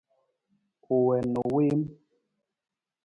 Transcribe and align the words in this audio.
U 0.95 0.95
wii 1.09 1.25
na 1.31 1.39
u 1.47 1.49
wiim. 1.55 1.81